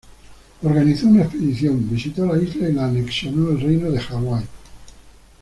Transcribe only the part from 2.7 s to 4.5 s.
la anexionó al Reino de Hawái.